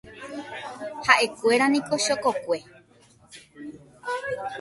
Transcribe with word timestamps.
Ha'ekuéraniko 1.05 1.93
chokokue. 2.05 2.57